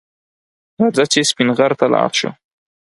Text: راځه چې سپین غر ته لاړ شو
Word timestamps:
راځه 0.79 1.03
چې 1.11 1.19
سپین 1.29 1.49
غر 1.57 1.71
ته 1.79 1.85
لاړ 1.93 2.11
شو 2.19 2.29